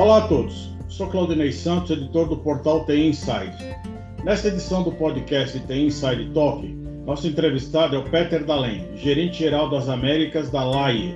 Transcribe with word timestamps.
Olá 0.00 0.16
a 0.16 0.28
todos, 0.28 0.70
sou 0.88 1.08
Claudinei 1.08 1.52
Santos, 1.52 1.90
editor 1.90 2.26
do 2.26 2.38
portal 2.38 2.86
TI 2.86 3.08
Inside. 3.08 3.52
Nesta 4.24 4.48
edição 4.48 4.82
do 4.82 4.92
podcast 4.92 5.60
TI 5.60 5.88
Inside 5.88 6.30
Talk, 6.32 6.66
nosso 7.04 7.26
entrevistado 7.28 7.96
é 7.96 7.98
o 7.98 8.04
Peter 8.04 8.42
Dalen, 8.42 8.96
gerente-geral 8.96 9.68
das 9.68 9.90
Américas 9.90 10.48
da 10.48 10.64
LAIE. 10.64 11.14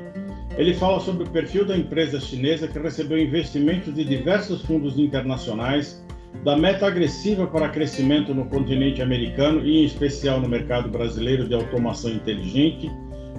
Ele 0.58 0.74
fala 0.74 1.00
sobre 1.00 1.24
o 1.24 1.30
perfil 1.30 1.64
da 1.64 1.74
empresa 1.74 2.20
chinesa 2.20 2.68
que 2.68 2.78
recebeu 2.78 3.16
investimentos 3.18 3.94
de 3.94 4.04
diversos 4.04 4.60
fundos 4.60 4.98
internacionais, 4.98 6.04
da 6.44 6.54
meta 6.54 6.86
agressiva 6.86 7.46
para 7.46 7.70
crescimento 7.70 8.34
no 8.34 8.44
continente 8.50 9.00
americano 9.00 9.64
e 9.64 9.80
em 9.80 9.84
especial 9.86 10.42
no 10.42 10.48
mercado 10.48 10.90
brasileiro 10.90 11.48
de 11.48 11.54
automação 11.54 12.10
inteligente, 12.10 12.92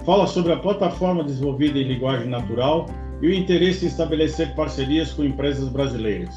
fala 0.04 0.26
sobre 0.26 0.50
a 0.50 0.56
plataforma 0.56 1.22
desenvolvida 1.22 1.78
em 1.78 1.84
linguagem 1.84 2.28
natural 2.28 2.86
e 3.22 3.26
o 3.26 3.32
interesse 3.32 3.84
em 3.84 3.88
estabelecer 3.88 4.54
parcerias 4.54 5.12
com 5.12 5.24
empresas 5.24 5.68
brasileiras. 5.68 6.34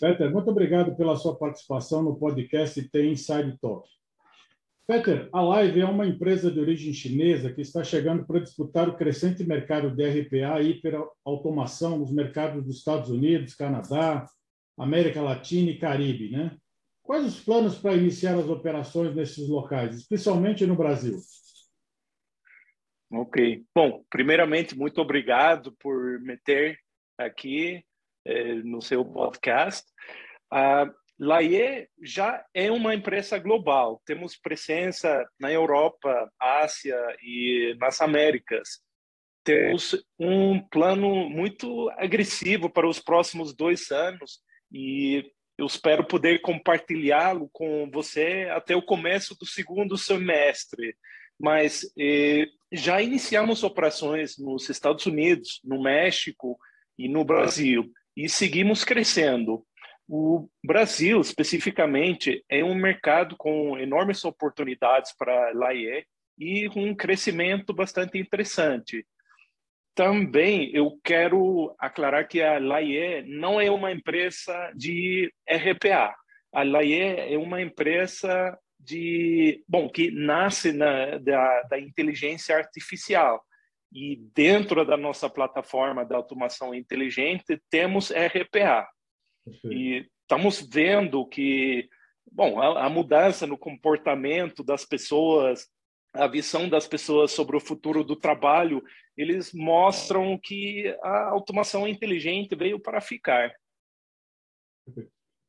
Peter, 0.00 0.30
muito 0.30 0.50
obrigado 0.50 0.94
pela 0.96 1.16
sua 1.16 1.34
participação 1.34 2.02
no 2.02 2.16
podcast 2.16 2.80
Tem 2.90 3.12
Inside 3.12 3.58
Talk. 3.60 3.88
Peter, 4.86 5.30
a 5.32 5.40
Live 5.40 5.80
é 5.80 5.86
uma 5.86 6.06
empresa 6.06 6.50
de 6.50 6.60
origem 6.60 6.92
chinesa 6.92 7.50
que 7.50 7.62
está 7.62 7.82
chegando 7.82 8.26
para 8.26 8.40
disputar 8.40 8.86
o 8.86 8.96
crescente 8.96 9.42
mercado 9.42 9.90
de 9.90 10.06
RPA 10.06 10.60
e 10.60 10.72
hiperautomação 10.72 11.98
nos 11.98 12.12
mercados 12.12 12.62
dos 12.62 12.76
Estados 12.76 13.08
Unidos, 13.08 13.54
Canadá, 13.54 14.26
América 14.76 15.22
Latina 15.22 15.70
e 15.70 15.78
Caribe, 15.78 16.30
né? 16.30 16.54
Quais 17.02 17.24
os 17.24 17.40
planos 17.40 17.76
para 17.76 17.96
iniciar 17.96 18.38
as 18.38 18.46
operações 18.46 19.14
nesses 19.14 19.48
locais, 19.48 19.96
especialmente 19.96 20.66
no 20.66 20.76
Brasil? 20.76 21.18
Ok. 23.16 23.64
Bom, 23.72 24.04
primeiramente, 24.10 24.76
muito 24.76 25.00
obrigado 25.00 25.72
por 25.78 26.18
me 26.20 26.36
ter 26.36 26.80
aqui 27.16 27.84
eh, 28.24 28.54
no 28.54 28.82
seu 28.82 29.04
podcast. 29.04 29.88
A 30.50 30.92
Laie 31.16 31.88
já 32.02 32.44
é 32.52 32.72
uma 32.72 32.92
empresa 32.92 33.38
global. 33.38 34.02
Temos 34.04 34.36
presença 34.36 35.24
na 35.38 35.52
Europa, 35.52 36.28
Ásia 36.40 36.98
e 37.22 37.76
nas 37.78 38.00
Américas. 38.00 38.80
Temos 39.44 39.94
um 40.18 40.58
plano 40.68 41.30
muito 41.30 41.88
agressivo 41.90 42.68
para 42.68 42.88
os 42.88 42.98
próximos 42.98 43.54
dois 43.54 43.92
anos 43.92 44.40
e 44.72 45.30
eu 45.56 45.66
espero 45.66 46.04
poder 46.04 46.40
compartilhá-lo 46.40 47.48
com 47.52 47.88
você 47.92 48.48
até 48.50 48.74
o 48.74 48.82
começo 48.82 49.38
do 49.38 49.46
segundo 49.46 49.96
semestre 49.96 50.96
mas 51.40 51.82
eh, 51.98 52.46
já 52.72 53.00
iniciamos 53.00 53.62
operações 53.62 54.38
nos 54.38 54.68
Estados 54.68 55.06
Unidos, 55.06 55.60
no 55.64 55.82
México 55.82 56.58
e 56.98 57.08
no 57.08 57.24
Brasil, 57.24 57.90
e 58.16 58.28
seguimos 58.28 58.84
crescendo. 58.84 59.64
O 60.08 60.48
Brasil, 60.62 61.20
especificamente, 61.20 62.44
é 62.48 62.62
um 62.62 62.74
mercado 62.74 63.36
com 63.36 63.78
enormes 63.78 64.24
oportunidades 64.24 65.14
para 65.16 65.48
a 65.48 65.52
LAIE 65.54 66.04
e 66.38 66.68
um 66.76 66.94
crescimento 66.94 67.72
bastante 67.72 68.18
interessante. 68.18 69.06
Também 69.94 70.70
eu 70.74 70.98
quero 71.04 71.74
aclarar 71.78 72.26
que 72.26 72.42
a 72.42 72.58
LAIE 72.58 73.22
não 73.26 73.60
é 73.60 73.70
uma 73.70 73.92
empresa 73.92 74.72
de 74.74 75.32
RPA. 75.48 76.14
A 76.52 76.62
LAIE 76.62 77.32
é 77.32 77.38
uma 77.38 77.62
empresa 77.62 78.58
de 78.84 79.64
bom 79.66 79.88
que 79.88 80.10
nasce 80.10 80.72
na, 80.72 81.18
da, 81.18 81.62
da 81.62 81.78
inteligência 81.78 82.56
artificial. 82.56 83.42
E 83.92 84.16
dentro 84.34 84.84
da 84.84 84.96
nossa 84.96 85.30
plataforma 85.30 86.04
de 86.04 86.14
automação 86.14 86.74
inteligente 86.74 87.60
temos 87.70 88.10
RPA 88.10 88.86
e 89.64 90.06
estamos 90.22 90.60
vendo 90.60 91.26
que 91.26 91.88
bom 92.30 92.60
a, 92.60 92.86
a, 92.86 92.88
mudança 92.88 93.46
no 93.46 93.58
comportamento 93.58 94.64
das 94.64 94.84
pessoas 94.84 95.68
a 96.12 96.26
visão 96.26 96.68
das 96.68 96.86
pessoas 96.86 97.30
sobre 97.32 97.56
o 97.56 97.60
futuro 97.60 98.02
do 98.02 98.16
trabalho 98.16 98.82
eles 99.16 99.52
mostram 99.52 100.38
que 100.42 100.96
a 101.02 101.28
automação 101.30 101.86
inteligente 101.86 102.56
veio 102.56 102.80
para 102.80 103.00
ficar 103.00 103.54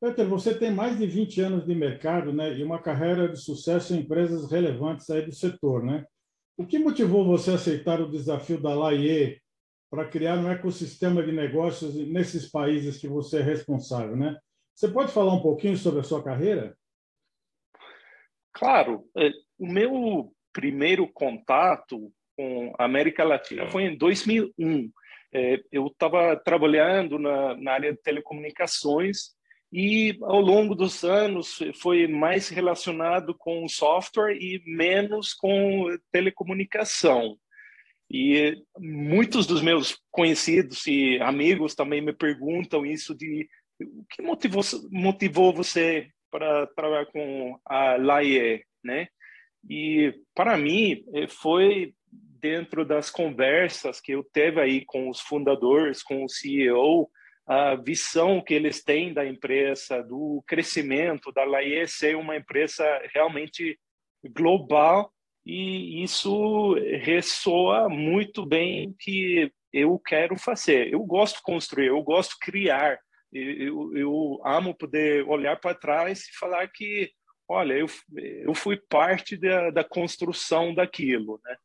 Peter, 0.06 0.24
você 0.24 0.56
tem 0.56 0.70
mais 0.70 0.96
de 0.96 1.04
20 1.04 1.40
anos 1.40 1.66
de 1.66 1.74
mercado 1.74 2.32
né, 2.32 2.56
e 2.56 2.62
uma 2.62 2.80
carreira 2.80 3.28
de 3.28 3.40
sucesso 3.40 3.92
em 3.92 3.98
empresas 3.98 4.48
relevantes 4.48 5.10
aí 5.10 5.22
do 5.22 5.32
setor. 5.32 5.82
Né? 5.82 6.04
O 6.56 6.64
que 6.64 6.78
motivou 6.78 7.24
você 7.24 7.50
a 7.50 7.54
aceitar 7.54 8.00
o 8.00 8.08
desafio 8.08 8.60
da 8.60 8.72
LAIE 8.72 9.40
para 9.90 10.08
criar 10.08 10.38
um 10.38 10.48
ecossistema 10.48 11.24
de 11.24 11.32
negócios 11.32 11.96
nesses 12.08 12.48
países 12.48 12.98
que 12.98 13.08
você 13.08 13.40
é 13.40 13.42
responsável? 13.42 14.16
Né? 14.16 14.38
Você 14.76 14.86
pode 14.86 15.10
falar 15.10 15.34
um 15.34 15.42
pouquinho 15.42 15.76
sobre 15.76 16.00
a 16.00 16.04
sua 16.04 16.22
carreira? 16.22 16.76
Claro. 18.52 19.08
É, 19.16 19.30
o 19.58 19.66
meu 19.66 20.32
primeiro 20.52 21.08
contato 21.08 22.12
com 22.36 22.72
a 22.78 22.84
América 22.84 23.24
Latina 23.24 23.68
foi 23.70 23.86
em 23.86 23.98
2001. 23.98 24.88
É, 25.34 25.60
eu 25.72 25.88
estava 25.88 26.36
trabalhando 26.36 27.18
na, 27.18 27.56
na 27.56 27.72
área 27.72 27.92
de 27.92 28.00
telecomunicações 28.00 29.35
e 29.78 30.16
ao 30.22 30.40
longo 30.40 30.74
dos 30.74 31.04
anos 31.04 31.58
foi 31.74 32.06
mais 32.06 32.48
relacionado 32.48 33.34
com 33.34 33.68
software 33.68 34.34
e 34.34 34.62
menos 34.64 35.34
com 35.34 35.94
telecomunicação. 36.10 37.36
E 38.10 38.56
muitos 38.78 39.46
dos 39.46 39.60
meus 39.60 40.00
conhecidos 40.10 40.86
e 40.86 41.18
amigos 41.20 41.74
também 41.74 42.00
me 42.00 42.14
perguntam 42.14 42.86
isso 42.86 43.14
de 43.14 43.46
o 43.78 44.02
que 44.08 44.22
motivou, 44.22 44.62
motivou 44.90 45.52
você 45.52 46.08
para 46.30 46.66
trabalhar 46.68 47.04
com 47.12 47.60
a 47.62 47.96
LAIE, 47.96 48.64
né? 48.82 49.08
E 49.68 50.14
para 50.34 50.56
mim 50.56 51.04
foi 51.28 51.92
dentro 52.40 52.82
das 52.82 53.10
conversas 53.10 54.00
que 54.00 54.12
eu 54.12 54.24
teve 54.24 54.58
aí 54.58 54.86
com 54.86 55.10
os 55.10 55.20
fundadores, 55.20 56.02
com 56.02 56.24
o 56.24 56.30
CEO, 56.30 57.10
a 57.46 57.76
visão 57.76 58.42
que 58.42 58.52
eles 58.52 58.82
têm 58.82 59.14
da 59.14 59.24
empresa, 59.24 60.02
do 60.02 60.42
crescimento 60.46 61.30
da 61.32 61.44
Laie 61.44 61.86
ser 61.86 62.16
uma 62.16 62.36
empresa 62.36 62.84
realmente 63.14 63.78
global 64.34 65.12
e 65.44 66.02
isso 66.02 66.74
ressoa 66.74 67.88
muito 67.88 68.44
bem 68.44 68.92
que 68.98 69.52
eu 69.72 69.96
quero 69.98 70.36
fazer. 70.36 70.92
Eu 70.92 71.04
gosto 71.04 71.40
construir, 71.40 71.86
eu 71.86 72.02
gosto 72.02 72.36
criar. 72.40 72.98
Eu, 73.32 73.96
eu 73.96 74.40
amo 74.44 74.74
poder 74.74 75.24
olhar 75.28 75.60
para 75.60 75.74
trás 75.74 76.26
e 76.26 76.36
falar 76.36 76.66
que, 76.68 77.12
olha, 77.48 77.74
eu, 77.74 77.86
eu 78.16 78.54
fui 78.54 78.76
parte 78.88 79.36
da, 79.36 79.70
da 79.70 79.84
construção 79.84 80.74
daquilo, 80.74 81.40
né? 81.44 81.56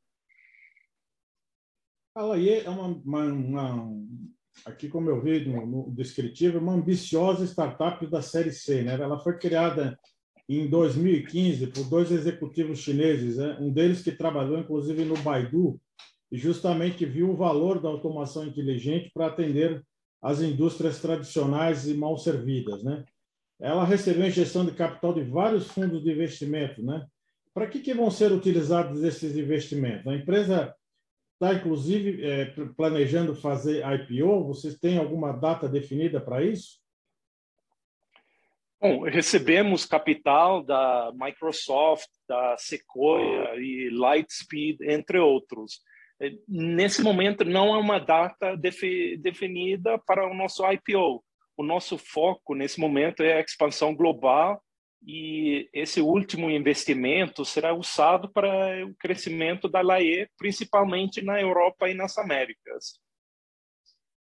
A 2.13 2.23
Laie 2.23 2.59
é 2.59 2.69
uma, 2.69 2.87
uma, 2.87 3.23
uma 3.23 4.03
aqui 4.65 4.87
como 4.87 5.09
eu 5.09 5.21
vi 5.21 5.45
no, 5.45 5.65
no 5.65 5.91
descritivo, 5.91 6.59
uma 6.59 6.73
ambiciosa 6.73 7.45
startup 7.45 8.05
da 8.07 8.21
série 8.21 8.51
C. 8.51 8.81
Né? 8.83 8.93
Ela 8.93 9.19
foi 9.19 9.37
criada 9.37 9.97
em 10.47 10.67
2015 10.67 11.67
por 11.67 11.85
dois 11.85 12.11
executivos 12.11 12.79
chineses, 12.79 13.37
né? 13.37 13.57
um 13.59 13.71
deles 13.71 14.01
que 14.01 14.11
trabalhou 14.11 14.59
inclusive 14.59 15.05
no 15.05 15.17
Baidu 15.17 15.79
e 16.31 16.37
justamente 16.37 17.05
viu 17.05 17.31
o 17.31 17.35
valor 17.35 17.81
da 17.81 17.89
automação 17.89 18.45
inteligente 18.45 19.11
para 19.13 19.27
atender 19.27 19.83
as 20.21 20.39
indústrias 20.41 20.99
tradicionais 20.99 21.87
e 21.87 21.93
mal 21.93 22.17
servidas, 22.17 22.83
né? 22.83 23.03
Ela 23.59 23.83
recebeu 23.83 24.25
injeção 24.25 24.65
de 24.65 24.71
capital 24.71 25.13
de 25.13 25.23
vários 25.23 25.67
fundos 25.67 26.03
de 26.03 26.11
investimento, 26.11 26.81
né? 26.83 27.05
Para 27.53 27.67
que, 27.67 27.79
que 27.79 27.93
vão 27.93 28.09
ser 28.09 28.31
utilizados 28.31 29.03
esses 29.03 29.35
investimentos? 29.35 30.07
A 30.07 30.15
empresa 30.15 30.73
está, 31.41 31.55
inclusive, 31.55 32.23
é, 32.23 32.45
planejando 32.77 33.35
fazer 33.35 33.83
IPO? 33.83 34.45
Vocês 34.45 34.77
têm 34.77 34.99
alguma 34.99 35.31
data 35.31 35.67
definida 35.67 36.21
para 36.21 36.43
isso? 36.43 36.79
Bom, 38.79 39.03
recebemos 39.03 39.85
capital 39.85 40.63
da 40.63 41.11
Microsoft, 41.15 42.09
da 42.27 42.55
Sequoia 42.57 43.55
e 43.55 43.89
Lightspeed, 43.89 44.81
entre 44.83 45.19
outros. 45.19 45.81
É, 46.19 46.31
nesse 46.47 47.01
momento, 47.01 47.43
não 47.43 47.73
há 47.73 47.79
uma 47.79 47.99
data 47.99 48.55
definida 48.55 49.97
para 50.05 50.29
o 50.29 50.33
nosso 50.35 50.63
IPO. 50.71 51.23
O 51.57 51.63
nosso 51.63 51.97
foco, 51.97 52.55
nesse 52.55 52.79
momento, 52.79 53.21
é 53.21 53.33
a 53.33 53.41
expansão 53.41 53.95
global 53.95 54.61
e 55.03 55.69
esse 55.73 55.99
último 55.99 56.49
investimento 56.49 57.43
será 57.43 57.73
usado 57.73 58.31
para 58.31 58.85
o 58.85 58.93
crescimento 58.95 59.67
da 59.67 59.81
LAE, 59.81 60.27
principalmente 60.37 61.21
na 61.21 61.41
Europa 61.41 61.89
e 61.89 61.93
nas 61.93 62.17
Américas. 62.17 62.99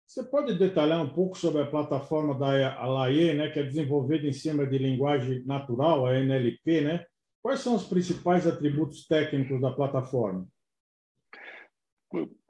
Você 0.08 0.24
pode 0.24 0.58
detalhar 0.58 1.02
um 1.02 1.10
pouco 1.10 1.38
sobre 1.38 1.62
a 1.62 1.66
plataforma 1.66 2.38
da 2.38 2.86
LAE, 2.86 3.34
né, 3.34 3.50
que 3.50 3.60
é 3.60 3.64
desenvolvida 3.64 4.28
em 4.28 4.34
cima 4.34 4.66
de 4.66 4.78
linguagem 4.78 5.44
natural, 5.46 6.06
a 6.06 6.16
NLP, 6.16 6.82
né? 6.82 7.06
Quais 7.42 7.60
são 7.60 7.76
os 7.76 7.86
principais 7.86 8.48
atributos 8.48 9.06
técnicos 9.06 9.60
da 9.60 9.72
plataforma? 9.72 10.48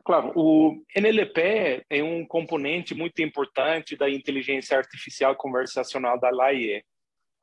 Claro, 0.05 0.33
o 0.35 0.83
NLP 0.93 1.85
é 1.89 2.03
um 2.03 2.27
componente 2.27 2.93
muito 2.93 3.21
importante 3.21 3.95
da 3.95 4.09
inteligência 4.09 4.77
artificial 4.77 5.35
conversacional 5.35 6.19
da 6.19 6.29
LAIE. 6.29 6.83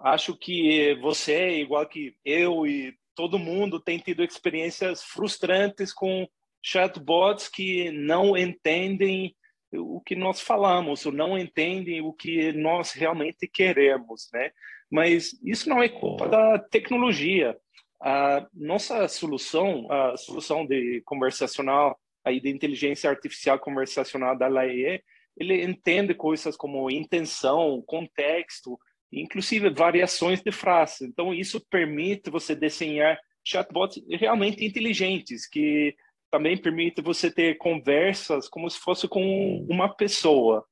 Acho 0.02 0.36
que 0.36 0.94
você, 0.96 1.60
igual 1.60 1.86
que 1.86 2.14
eu 2.24 2.66
e 2.66 2.94
todo 3.14 3.38
mundo, 3.38 3.80
tem 3.80 3.98
tido 3.98 4.24
experiências 4.24 5.02
frustrantes 5.02 5.92
com 5.92 6.26
chatbots 6.62 7.48
que 7.48 7.90
não 7.90 8.36
entendem 8.36 9.34
o 9.72 10.00
que 10.00 10.16
nós 10.16 10.40
falamos, 10.40 11.06
ou 11.06 11.12
não 11.12 11.38
entendem 11.38 12.00
o 12.00 12.12
que 12.12 12.52
nós 12.52 12.92
realmente 12.92 13.46
queremos, 13.46 14.28
né? 14.32 14.50
Mas 14.90 15.38
isso 15.44 15.68
não 15.68 15.82
é 15.82 15.88
culpa 15.88 16.28
da 16.28 16.58
tecnologia. 16.58 17.56
A 18.02 18.46
nossa 18.52 19.06
solução, 19.06 19.86
a 19.90 20.16
solução 20.16 20.66
de 20.66 21.00
conversacional 21.04 21.98
aí 22.24 22.40
de 22.40 22.50
inteligência 22.50 23.08
artificial 23.08 23.58
conversacional 23.58 24.36
da 24.36 24.48
LAE, 24.48 25.02
ele 25.36 25.62
entende 25.64 26.14
coisas 26.14 26.56
como 26.56 26.90
intenção, 26.90 27.82
contexto, 27.86 28.78
inclusive 29.12 29.70
variações 29.70 30.42
de 30.42 30.52
frase. 30.52 31.04
Então, 31.04 31.34
isso 31.34 31.60
permite 31.68 32.30
você 32.30 32.54
desenhar 32.54 33.18
chatbots 33.44 34.02
realmente 34.08 34.64
inteligentes, 34.64 35.48
que 35.48 35.94
também 36.30 36.56
permite 36.56 37.02
você 37.02 37.30
ter 37.30 37.58
conversas 37.58 38.48
como 38.48 38.70
se 38.70 38.78
fosse 38.78 39.08
com 39.08 39.66
uma 39.68 39.88
pessoa. 39.88 40.64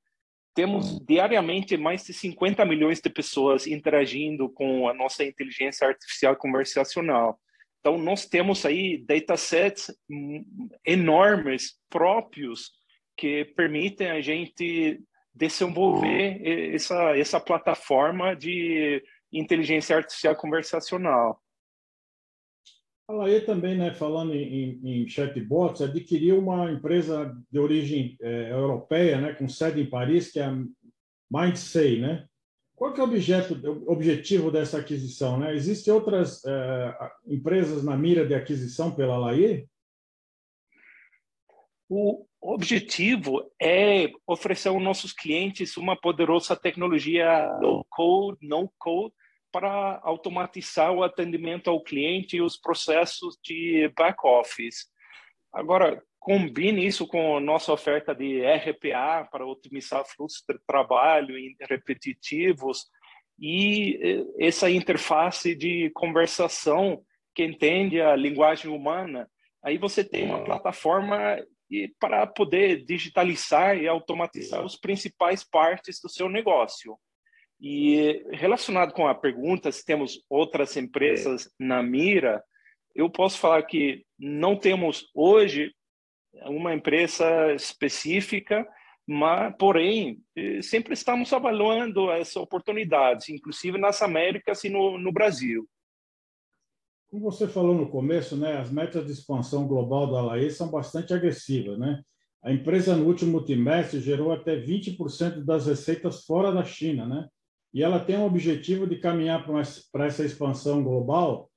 Temos 0.55 0.99
diariamente 1.05 1.77
mais 1.77 2.05
de 2.05 2.13
50 2.13 2.65
milhões 2.65 3.01
de 3.01 3.11
pessoas 3.11 3.67
interagindo 3.67 4.49
com 4.51 4.89
a 4.89 4.95
nossa 4.95 5.25
inteligência 5.25 5.87
artificial 5.87 6.37
conversacional. 6.37 7.39
Então, 7.81 7.97
nós 7.97 8.27
temos 8.27 8.67
aí 8.67 8.99
datasets 8.99 9.91
enormes 10.85 11.77
próprios 11.89 12.73
que 13.17 13.45
permitem 13.57 14.11
a 14.11 14.21
gente 14.21 15.01
desenvolver 15.39 16.75
essa, 16.75 17.17
essa 17.17 17.41
plataforma 17.41 18.35
de 18.35 19.03
inteligência 19.33 19.97
artificial 19.97 20.35
conversacional. 20.35 21.41
Fala 23.07 23.27
aí 23.27 23.41
também, 23.41 23.77
né, 23.77 23.95
falando 23.95 24.35
em, 24.35 24.81
em 24.85 25.09
chatbots, 25.09 25.81
adquiriu 25.81 26.39
uma 26.39 26.71
empresa 26.71 27.35
de 27.51 27.59
origem 27.59 28.17
é, 28.21 28.51
europeia, 28.51 29.19
né, 29.21 29.33
com 29.33 29.49
sede 29.49 29.81
em 29.81 29.89
Paris, 29.89 30.31
que 30.31 30.41
é 30.41 30.45
a 30.45 30.59
MindSay, 31.31 32.01
né? 32.01 32.27
Qual 32.75 32.93
que 32.93 33.01
é 33.01 33.03
o 33.03 33.07
objeto, 33.07 33.83
objetivo 33.87 34.53
dessa 34.53 34.79
aquisição? 34.79 35.39
Né? 35.39 35.55
Existem 35.55 35.93
outras 35.93 36.45
é, 36.45 37.11
empresas 37.27 37.83
na 37.83 37.97
mira 37.97 38.25
de 38.25 38.35
aquisição 38.35 38.95
pela 38.95 39.17
LAI? 39.17 39.67
O 41.89 42.27
objetivo 42.41 43.51
é 43.61 44.11
oferecer 44.27 44.69
aos 44.69 44.83
nossos 44.83 45.13
clientes 45.13 45.77
uma 45.77 45.97
poderosa 45.97 46.55
tecnologia 46.55 47.49
no-code, 47.61 48.39
no-code, 48.43 49.15
para 49.51 49.99
automatizar 50.03 50.93
o 50.93 51.03
atendimento 51.03 51.71
ao 51.71 51.83
cliente 51.83 52.37
e 52.37 52.43
os 52.43 52.59
processos 52.59 53.39
de 53.43 53.91
back-office. 53.97 54.87
Agora, 55.53 56.03
combine 56.21 56.87
isso 56.87 57.07
com 57.07 57.39
a 57.39 57.41
nossa 57.41 57.73
oferta 57.73 58.15
de 58.15 58.43
RPA 58.45 59.27
para 59.31 59.47
otimizar 59.47 60.05
fluxos 60.05 60.45
de 60.47 60.59
trabalho 60.67 61.35
repetitivos 61.69 62.87
e 63.41 63.99
eh, 64.03 64.47
essa 64.47 64.71
interface 64.71 65.55
de 65.55 65.91
conversação 65.95 67.03
que 67.35 67.45
entende 67.45 68.01
a 68.01 68.15
linguagem 68.15 68.71
humana. 68.71 69.27
Aí 69.63 69.79
você 69.79 70.05
tem 70.05 70.25
uma 70.27 70.45
plataforma 70.45 71.39
para 72.01 72.27
poder 72.27 72.85
digitalizar 72.85 73.77
e 73.77 73.87
automatizar 73.87 74.65
as 74.65 74.77
principais 74.77 75.45
partes 75.45 76.01
do 76.01 76.09
seu 76.09 76.29
negócio. 76.29 76.99
E 77.61 78.25
relacionado 78.33 78.93
com 78.93 79.07
a 79.07 79.15
pergunta 79.15 79.71
se 79.73 79.85
temos 79.85 80.25
outras 80.31 80.77
empresas 80.77 81.51
na 81.59 81.83
mira, 81.83 82.43
eu 82.95 83.11
posso 83.11 83.39
falar 83.39 83.63
que 83.65 84.05
não 84.19 84.57
temos 84.57 85.09
hoje 85.15 85.73
uma 86.47 86.75
empresa 86.75 87.53
específica, 87.55 88.67
mas, 89.07 89.55
porém, 89.59 90.21
eh, 90.37 90.61
sempre 90.63 90.95
estamos 90.95 91.33
avaliando 91.33 92.11
essas 92.11 92.37
oportunidades, 92.37 93.29
inclusive 93.29 93.79
nas 93.79 94.03
Américas 94.03 94.63
e 94.65 94.69
no, 94.69 94.99
no 94.99 95.11
Brasil. 95.11 95.67
Como 97.11 97.23
você 97.23 97.49
falou 97.49 97.75
no 97.75 97.89
começo, 97.89 98.37
né, 98.37 98.59
as 98.59 98.71
metas 98.71 99.07
de 99.07 99.13
expansão 99.13 99.67
global 99.67 100.11
da 100.11 100.21
LAE 100.21 100.51
são 100.51 100.71
bastante 100.71 101.15
agressivas. 101.15 101.79
Né? 101.79 102.03
A 102.43 102.53
empresa, 102.53 102.95
no 102.95 103.07
último 103.07 103.43
trimestre, 103.43 104.01
gerou 104.01 104.31
até 104.31 104.61
20% 104.61 105.43
das 105.43 105.67
receitas 105.67 106.25
fora 106.25 106.53
da 106.53 106.65
China, 106.65 107.07
né? 107.07 107.29
e 107.73 107.83
ela 107.83 107.99
tem 107.99 108.19
o 108.19 108.27
objetivo 108.27 108.87
de 108.87 108.99
caminhar 108.99 109.47
para 109.47 110.07
essa 110.07 110.25
expansão 110.25 110.83
global 110.83 111.51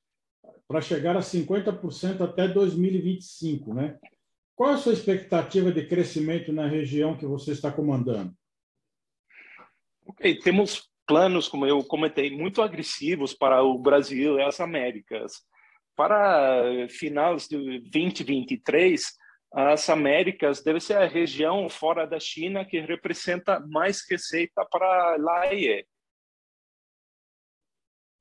para 0.67 0.79
chegar 0.79 1.17
a 1.17 1.21
50% 1.21 2.21
até 2.21 2.47
2025. 2.47 3.73
Né? 3.73 3.97
Qual 4.55 4.69
a 4.69 4.77
sua 4.77 4.93
expectativa 4.93 5.69
de 5.69 5.85
crescimento 5.85 6.53
na 6.53 6.65
região 6.65 7.17
que 7.17 7.25
você 7.25 7.51
está 7.51 7.69
comandando? 7.69 8.33
Ok, 10.05 10.39
temos 10.39 10.90
planos, 11.07 11.47
como 11.47 11.65
eu 11.65 11.83
comentei, 11.83 12.31
muito 12.31 12.61
agressivos 12.61 13.33
para 13.33 13.61
o 13.63 13.77
Brasil 13.77 14.37
e 14.37 14.43
as 14.43 14.59
Américas. 14.59 15.33
Para 15.95 16.87
finais 16.89 17.47
de 17.47 17.79
2023, 17.89 19.01
as 19.53 19.89
Américas 19.89 20.63
deve 20.63 20.79
ser 20.79 20.97
a 20.97 21.07
região 21.07 21.69
fora 21.69 22.07
da 22.07 22.19
China 22.19 22.65
que 22.65 22.79
representa 22.79 23.59
mais 23.59 24.01
receita 24.09 24.65
para 24.71 24.85
a 24.85 25.17
LAE. 25.17 25.85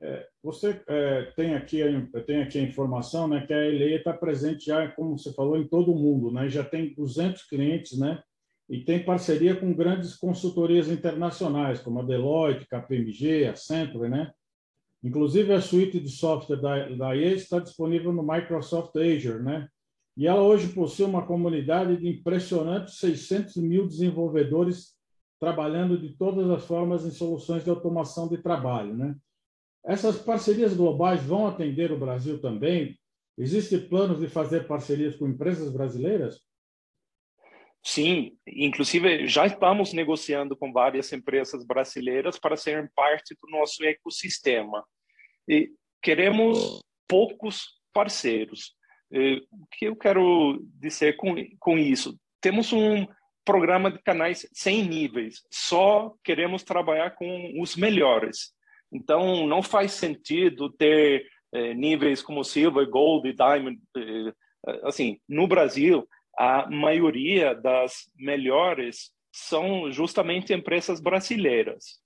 É, 0.03 0.27
você 0.43 0.83
é, 0.89 1.25
tem, 1.37 1.55
aqui, 1.55 1.83
tem 2.27 2.43
aqui 2.43 2.59
a 2.59 2.63
informação 2.63 3.29
né, 3.29 3.47
que 3.47 3.53
a 3.53 3.59
LE 3.59 3.97
está 3.97 4.15
presente 4.15 4.65
já, 4.65 4.91
como 4.93 5.19
você 5.19 5.33
falou, 5.35 5.59
em 5.59 5.69
todo 5.69 5.93
o 5.93 5.99
mundo, 5.99 6.33
né, 6.33 6.49
já 6.49 6.65
tem 6.65 6.95
200 6.95 7.43
clientes, 7.45 7.99
né, 7.99 8.23
e 8.71 8.85
tem 8.85 9.05
parceria 9.05 9.57
com 9.57 9.75
grandes 9.75 10.15
consultorias 10.15 10.89
internacionais, 10.89 11.81
como 11.81 11.99
a 11.99 12.05
Deloitte, 12.05 12.69
KPMG, 12.69 13.47
a 13.47 13.51
Accenture, 13.51 14.09
né? 14.09 14.31
Inclusive, 15.03 15.53
a 15.53 15.61
suíte 15.61 15.99
de 15.99 16.09
software 16.09 16.61
da, 16.61 16.89
da 16.91 17.17
EA 17.17 17.35
está 17.35 17.59
disponível 17.59 18.13
no 18.13 18.23
Microsoft 18.23 18.95
Azure, 18.97 19.43
né? 19.43 19.67
E 20.17 20.29
ela 20.29 20.43
hoje 20.43 20.69
possui 20.69 21.05
uma 21.05 21.27
comunidade 21.27 21.97
de 21.97 22.09
impressionantes 22.09 22.99
600 22.99 23.57
mil 23.57 23.89
desenvolvedores 23.89 24.95
trabalhando 25.41 25.99
de 25.99 26.11
todas 26.11 26.49
as 26.49 26.65
formas 26.65 27.05
em 27.05 27.11
soluções 27.11 27.65
de 27.65 27.71
automação 27.71 28.29
de 28.29 28.39
trabalho, 28.39 28.95
né? 28.95 29.17
Essas 29.85 30.17
parcerias 30.17 30.75
globais 30.75 31.21
vão 31.25 31.49
atender 31.49 31.91
o 31.91 31.99
Brasil 31.99 32.41
também? 32.41 32.97
Existem 33.37 33.81
planos 33.89 34.21
de 34.21 34.29
fazer 34.29 34.69
parcerias 34.69 35.17
com 35.17 35.27
empresas 35.27 35.73
brasileiras? 35.73 36.39
Sim, 37.83 38.37
inclusive 38.47 39.27
já 39.27 39.47
estamos 39.47 39.93
negociando 39.93 40.57
com 40.57 40.73
várias 40.73 41.13
empresas 41.13 41.65
brasileiras 41.65 42.39
para 42.39 42.57
serem 42.57 42.89
parte 42.95 43.35
do 43.41 43.51
nosso 43.51 43.83
ecossistema. 43.85 44.85
E 45.49 45.71
queremos 46.03 46.81
poucos 47.09 47.81
parceiros. 47.93 48.75
O 49.11 49.67
que 49.73 49.87
eu 49.87 49.97
quero 49.97 50.63
dizer 50.75 51.17
com, 51.17 51.35
com 51.59 51.79
isso? 51.79 52.17
Temos 52.41 52.73
um 52.73 53.07
programa 53.45 53.91
de 53.91 53.99
canais 53.99 54.47
sem 54.53 54.87
níveis, 54.87 55.43
só 55.51 56.15
queremos 56.23 56.63
trabalhar 56.63 57.17
com 57.17 57.61
os 57.61 57.75
melhores. 57.75 58.53
Então, 58.93 59.47
não 59.47 59.63
faz 59.63 59.93
sentido 59.93 60.71
ter 60.71 61.27
eh, 61.53 61.75
níveis 61.75 62.23
como 62.23 62.45
Silver, 62.45 62.89
Gold 62.89 63.29
e 63.29 63.33
Diamond. 63.33 63.81
Eh, 63.97 64.33
assim, 64.85 65.19
no 65.29 65.47
Brasil, 65.47 66.07
a 66.41 66.71
maioria 66.71 67.55
das 67.55 68.11
melhores 68.17 69.11
são 69.31 69.93
justamente 69.93 70.53
empresas 70.53 71.01
brasileiras. 71.01 72.01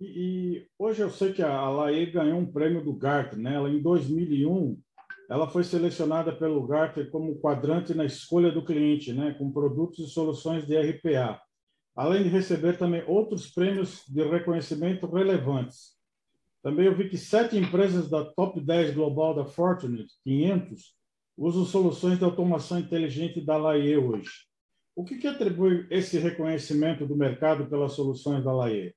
E, 0.00 0.06
e 0.06 0.68
hoje 0.78 1.02
eu 1.02 1.10
sei 1.10 1.32
que 1.32 1.42
a 1.42 1.68
Laê 1.68 2.06
ganhou 2.06 2.38
um 2.38 2.50
prêmio 2.50 2.82
do 2.82 2.92
Gartner, 2.92 3.40
né? 3.40 3.54
Ela, 3.54 3.70
em 3.70 3.80
2001, 3.80 4.80
ela 5.28 5.48
foi 5.48 5.62
selecionada 5.62 6.34
pelo 6.34 6.66
Gartner 6.66 7.10
como 7.10 7.38
quadrante 7.40 7.94
na 7.94 8.04
escolha 8.04 8.50
do 8.50 8.64
cliente, 8.64 9.12
né? 9.12 9.34
Com 9.38 9.52
produtos 9.52 9.98
e 10.00 10.10
soluções 10.10 10.66
de 10.66 10.76
RPA 10.76 11.40
além 11.94 12.22
de 12.22 12.28
receber 12.30 12.78
também 12.78 13.04
outros 13.06 13.50
prêmios 13.50 14.04
de 14.08 14.22
reconhecimento 14.22 15.06
relevantes. 15.06 15.98
Também 16.62 16.86
eu 16.86 16.96
vi 16.96 17.08
que 17.08 17.18
sete 17.18 17.56
empresas 17.56 18.08
da 18.08 18.24
top 18.24 18.60
10 18.60 18.94
global 18.94 19.34
da 19.34 19.44
Fortune 19.44 20.06
500 20.24 20.94
usam 21.40 21.64
soluções 21.64 22.18
de 22.18 22.24
automação 22.24 22.78
inteligente 22.78 23.40
da 23.40 23.56
Laie 23.56 23.96
hoje. 23.96 24.30
O 24.94 25.02
que, 25.02 25.16
que 25.16 25.26
atribui 25.26 25.86
esse 25.90 26.18
reconhecimento 26.18 27.06
do 27.06 27.16
mercado 27.16 27.66
pelas 27.66 27.94
soluções 27.94 28.44
da 28.44 28.52
Laie? 28.52 28.94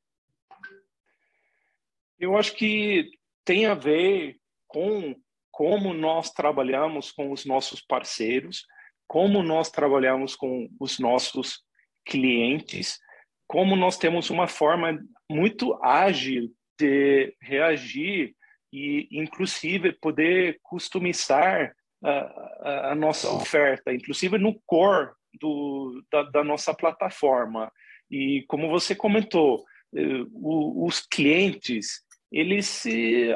Eu 2.20 2.36
acho 2.36 2.54
que 2.54 3.10
tem 3.46 3.66
a 3.66 3.74
ver 3.74 4.36
com 4.68 5.16
como 5.50 5.94
nós 5.94 6.32
trabalhamos 6.32 7.14
com 7.14 7.32
os 7.32 7.46
nossos 7.46 7.80
parceiros, 7.80 8.66
como 9.08 9.42
nós 9.42 9.72
trabalhamos 9.72 10.36
com 10.36 10.68
os 10.78 11.00
nossos 11.00 11.64
clientes, 12.06 13.00
como 13.48 13.78
nós 13.78 13.98
temos 13.98 14.30
uma 14.30 14.48
forma 14.48 15.02
muito 15.32 15.80
ágil 15.82 16.54
de 16.78 17.34
reagir 17.40 18.36
e, 18.74 19.08
inclusive, 19.12 19.94
poder 19.94 20.60
customizar 20.62 21.74
a, 22.04 22.92
a 22.92 22.96
nossa 22.96 23.32
oferta, 23.32 23.94
inclusive 23.94 24.38
no 24.38 24.60
core 24.66 25.12
do, 25.40 26.04
da, 26.12 26.24
da 26.24 26.44
nossa 26.44 26.74
plataforma. 26.74 27.72
E 28.12 28.44
como 28.48 28.70
você 28.70 28.94
comentou, 28.94 29.64
eh, 29.96 30.26
os 30.32 31.00
clientes 31.00 32.04
eles 32.32 32.84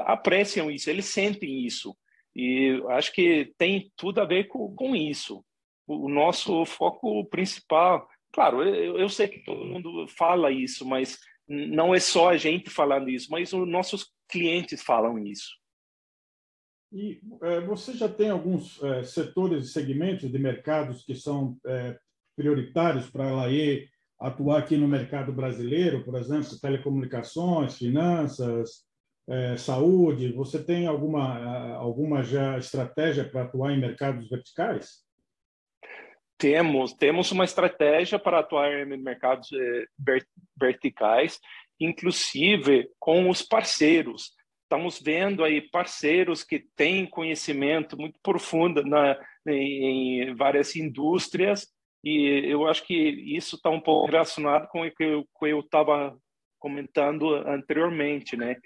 apreciam 0.06 0.72
isso, 0.72 0.90
eles 0.90 1.06
sentem 1.06 1.66
isso. 1.66 1.96
E 2.36 2.82
acho 2.90 3.14
que 3.14 3.54
tem 3.58 3.92
tudo 3.96 4.20
a 4.20 4.26
ver 4.26 4.46
com, 4.48 4.74
com 4.76 4.96
isso. 4.96 5.46
O 5.88 6.10
nosso 6.10 6.66
foco 6.66 7.24
principal, 7.26 8.08
claro, 8.34 8.64
eu, 8.64 8.98
eu 8.98 9.08
sei 9.08 9.28
que 9.28 9.44
todo 9.44 9.66
mundo 9.66 10.08
fala 10.18 10.52
isso, 10.52 10.86
mas 10.86 11.20
não 11.48 11.94
é 11.94 12.00
só 12.00 12.30
a 12.30 12.38
gente 12.38 12.70
falando 12.70 13.10
isso, 13.10 13.28
mas 13.30 13.54
os 13.54 13.68
nossos 13.68 14.12
clientes 14.28 14.84
falam 14.84 15.18
isso. 15.20 15.56
E 16.92 17.20
é, 17.44 17.62
você 17.62 17.94
já 17.94 18.08
tem 18.08 18.30
alguns 18.30 18.82
é, 18.82 19.04
setores 19.04 19.66
e 19.66 19.72
segmentos 19.72 20.32
de 20.32 20.40
mercados 20.40 21.04
que 21.04 21.16
são 21.16 21.58
é, 21.66 21.98
prioritários 22.36 23.10
para 23.10 23.30
a 23.30 23.34
LAE 23.34 23.90
atuar 24.20 24.60
aqui 24.60 24.78
no 24.78 24.88
mercado 24.88 25.32
brasileiro, 25.32 26.04
por 26.04 26.16
exemplo, 26.16 26.60
telecomunicações, 26.60 27.78
finanças, 27.78 28.88
é, 29.28 29.58
saúde? 29.58 30.32
Você 30.32 30.64
tem 30.64 30.88
alguma, 30.88 31.74
alguma 31.76 32.24
já 32.24 32.58
estratégia 32.58 33.28
para 33.28 33.44
atuar 33.44 33.74
em 33.74 33.80
mercados 33.80 34.30
verticais? 34.30 35.06
Temos, 36.38 36.94
temos 36.94 37.32
uma 37.32 37.44
estratégia 37.44 38.20
para 38.20 38.40
atuar 38.40 38.72
em 38.72 38.98
mercados 38.98 39.50
é, 39.52 39.86
verticais, 40.56 41.40
inclusive 41.80 42.90
com 43.00 43.30
os 43.30 43.42
parceiros. 43.42 44.37
Estamos 44.68 45.00
vendo 45.00 45.46
aí 45.46 45.62
parceiros 45.62 46.44
que 46.44 46.60
têm 46.76 47.10
conhecimento 47.10 47.98
muito 47.98 48.20
profundo 48.22 48.84
na, 48.84 49.18
em, 49.48 50.24
em 50.24 50.36
várias 50.36 50.76
indústrias 50.76 51.66
e 52.04 52.44
eu 52.46 52.68
acho 52.68 52.86
que 52.86 52.94
isso 52.94 53.56
está 53.56 53.70
um 53.70 53.80
pouco 53.80 54.12
relacionado 54.12 54.68
com 54.68 54.86
o 54.86 54.92
que 54.92 55.24
eu 55.42 55.60
estava 55.62 56.18
comentando 56.60 57.34
anteriormente, 57.48 58.36
né? 58.36 58.58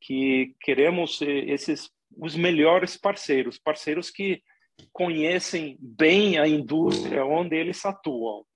Que 0.00 0.54
queremos 0.62 1.20
esses 1.20 1.90
os 2.16 2.34
melhores 2.34 2.96
parceiros, 2.96 3.58
parceiros 3.58 4.10
que 4.10 4.42
conhecem 4.94 5.76
bem 5.78 6.38
a 6.38 6.48
indústria 6.48 7.24
onde 7.24 7.54
eles 7.54 7.84
atuam. 7.84 8.46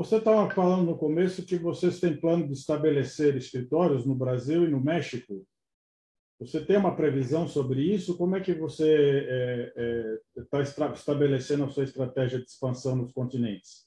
Você 0.00 0.16
estava 0.16 0.48
falando 0.48 0.86
no 0.86 0.96
começo 0.96 1.44
que 1.44 1.56
vocês 1.56 2.00
têm 2.00 2.16
plano 2.16 2.46
de 2.46 2.54
estabelecer 2.54 3.36
escritórios 3.36 4.06
no 4.06 4.14
Brasil 4.14 4.64
e 4.64 4.70
no 4.70 4.80
México. 4.80 5.46
Você 6.38 6.64
tem 6.64 6.78
uma 6.78 6.96
previsão 6.96 7.46
sobre 7.46 7.82
isso? 7.82 8.16
Como 8.16 8.34
é 8.34 8.40
que 8.40 8.54
você 8.54 10.16
está 10.34 10.56
é, 10.56 10.62
é, 10.62 10.94
estabelecendo 10.94 11.64
a 11.64 11.68
sua 11.68 11.84
estratégia 11.84 12.38
de 12.38 12.46
expansão 12.46 12.96
nos 12.96 13.12
continentes? 13.12 13.86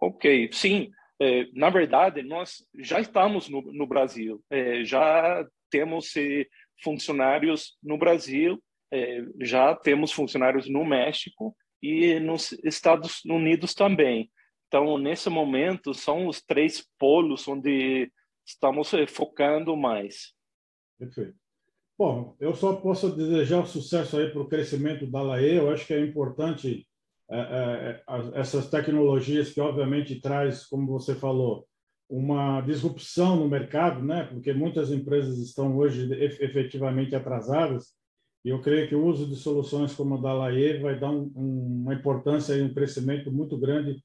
Ok, 0.00 0.50
sim. 0.50 0.90
É, 1.20 1.46
na 1.52 1.70
verdade, 1.70 2.24
nós 2.24 2.66
já 2.76 2.98
estamos 2.98 3.48
no, 3.48 3.62
no 3.62 3.86
Brasil, 3.86 4.42
é, 4.50 4.84
já 4.84 5.46
temos 5.70 6.16
é, 6.16 6.48
funcionários 6.82 7.78
no 7.80 7.96
Brasil, 7.96 8.60
é, 8.92 9.24
já 9.40 9.72
temos 9.76 10.10
funcionários 10.10 10.68
no 10.68 10.84
México 10.84 11.56
e 11.80 12.18
nos 12.18 12.50
Estados 12.64 13.24
Unidos 13.24 13.72
também. 13.72 14.28
Então, 14.74 14.98
nesse 14.98 15.30
momento, 15.30 15.94
são 15.94 16.26
os 16.26 16.42
três 16.42 16.84
polos 16.98 17.46
onde 17.46 18.10
estamos 18.44 18.90
focando 19.06 19.76
mais. 19.76 20.34
Perfeito. 20.98 21.36
Bom, 21.96 22.34
eu 22.40 22.52
só 22.54 22.74
posso 22.74 23.14
desejar 23.14 23.64
sucesso 23.66 24.16
aí 24.16 24.30
para 24.30 24.42
o 24.42 24.48
crescimento 24.48 25.06
da 25.06 25.22
LAE. 25.22 25.58
Eu 25.58 25.70
acho 25.70 25.86
que 25.86 25.94
é 25.94 26.00
importante 26.00 26.88
é, 27.30 27.38
é 27.38 28.02
essas 28.34 28.68
tecnologias 28.68 29.52
que, 29.52 29.60
obviamente, 29.60 30.20
traz, 30.20 30.66
como 30.66 30.88
você 30.88 31.14
falou, 31.14 31.68
uma 32.10 32.60
disrupção 32.62 33.36
no 33.36 33.48
mercado, 33.48 34.04
né? 34.04 34.24
Porque 34.24 34.52
muitas 34.52 34.90
empresas 34.90 35.38
estão 35.38 35.76
hoje 35.76 36.12
efetivamente 36.20 37.14
atrasadas. 37.14 37.94
E 38.44 38.48
eu 38.48 38.60
creio 38.60 38.88
que 38.88 38.96
o 38.96 39.06
uso 39.06 39.24
de 39.28 39.36
soluções 39.36 39.94
como 39.94 40.16
a 40.16 40.20
da 40.20 40.32
LAE 40.32 40.80
vai 40.80 40.98
dar 40.98 41.12
um, 41.12 41.30
um, 41.36 41.82
uma 41.82 41.94
importância 41.94 42.54
e 42.54 42.62
um 42.62 42.74
crescimento 42.74 43.30
muito 43.30 43.56
grande 43.56 44.02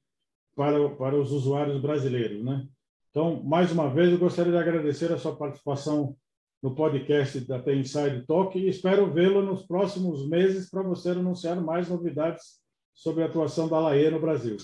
para, 0.54 0.90
para 0.96 1.16
os 1.16 1.32
usuários 1.32 1.80
brasileiros, 1.80 2.44
né? 2.44 2.66
Então, 3.10 3.42
mais 3.42 3.72
uma 3.72 3.92
vez, 3.92 4.10
eu 4.10 4.18
gostaria 4.18 4.52
de 4.52 4.58
agradecer 4.58 5.12
a 5.12 5.18
sua 5.18 5.36
participação 5.36 6.16
no 6.62 6.74
podcast 6.74 7.40
da 7.40 7.60
The 7.60 7.74
Inside 7.74 8.26
Talk 8.26 8.58
e 8.58 8.68
espero 8.68 9.10
vê-lo 9.10 9.42
nos 9.42 9.66
próximos 9.66 10.28
meses 10.28 10.70
para 10.70 10.82
você 10.82 11.10
anunciar 11.10 11.60
mais 11.60 11.88
novidades 11.88 12.60
sobre 12.94 13.22
a 13.22 13.26
atuação 13.26 13.68
da 13.68 13.78
LAE 13.80 14.10
no 14.10 14.20
Brasil. 14.20 14.56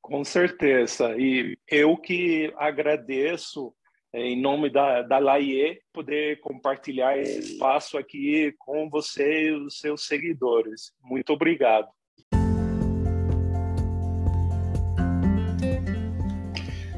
Com 0.00 0.22
certeza. 0.22 1.16
E 1.18 1.58
eu 1.68 1.96
que 1.96 2.52
agradeço, 2.56 3.74
eh, 4.12 4.20
em 4.20 4.40
nome 4.40 4.70
da, 4.70 5.02
da 5.02 5.18
LAE, 5.18 5.80
poder 5.92 6.38
compartilhar 6.40 7.18
esse 7.18 7.54
espaço 7.54 7.98
aqui 7.98 8.54
com 8.58 8.88
você 8.88 9.48
e 9.48 9.52
os 9.52 9.80
seus 9.80 10.06
seguidores. 10.06 10.92
Muito 11.02 11.32
obrigado. 11.32 11.88